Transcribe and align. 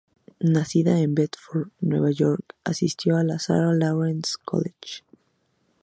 Nacida 0.55 0.99
en 0.99 1.13
Bedford, 1.13 1.69
Nueva 1.79 2.09
York, 2.09 2.55
asistió 2.63 3.17
al 3.17 3.39
Sarah 3.39 3.75
Lawrence 3.75 4.31
College. 4.43 5.03